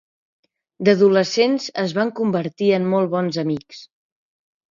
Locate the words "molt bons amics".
2.95-3.83